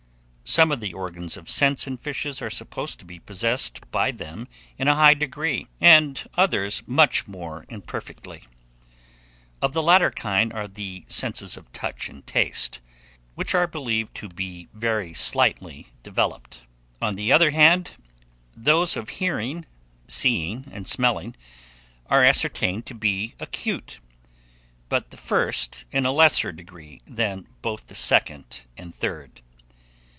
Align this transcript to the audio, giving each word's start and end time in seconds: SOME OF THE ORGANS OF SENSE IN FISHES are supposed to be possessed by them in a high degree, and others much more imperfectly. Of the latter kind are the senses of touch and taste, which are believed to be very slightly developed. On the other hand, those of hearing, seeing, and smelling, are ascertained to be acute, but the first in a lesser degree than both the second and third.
SOME 0.57 0.73
OF 0.73 0.81
THE 0.81 0.93
ORGANS 0.93 1.37
OF 1.37 1.49
SENSE 1.49 1.87
IN 1.87 1.95
FISHES 1.95 2.41
are 2.41 2.49
supposed 2.49 2.99
to 2.99 3.05
be 3.05 3.19
possessed 3.19 3.89
by 3.89 4.11
them 4.11 4.49
in 4.77 4.89
a 4.89 4.95
high 4.95 5.13
degree, 5.13 5.67
and 5.79 6.27
others 6.35 6.83
much 6.85 7.25
more 7.25 7.65
imperfectly. 7.69 8.43
Of 9.61 9.71
the 9.71 9.81
latter 9.81 10.11
kind 10.11 10.51
are 10.51 10.67
the 10.67 11.05
senses 11.07 11.55
of 11.55 11.71
touch 11.71 12.09
and 12.09 12.27
taste, 12.27 12.81
which 13.33 13.55
are 13.55 13.65
believed 13.65 14.13
to 14.15 14.27
be 14.27 14.67
very 14.73 15.13
slightly 15.13 15.87
developed. 16.03 16.63
On 17.01 17.15
the 17.15 17.31
other 17.31 17.51
hand, 17.51 17.91
those 18.53 18.97
of 18.97 19.07
hearing, 19.07 19.65
seeing, 20.09 20.69
and 20.73 20.85
smelling, 20.85 21.33
are 22.07 22.25
ascertained 22.25 22.85
to 22.87 22.93
be 22.93 23.35
acute, 23.39 24.01
but 24.89 25.11
the 25.11 25.17
first 25.17 25.85
in 25.93 26.05
a 26.05 26.11
lesser 26.11 26.51
degree 26.51 27.01
than 27.07 27.47
both 27.61 27.87
the 27.87 27.95
second 27.95 28.63
and 28.75 28.93
third. 28.93 29.39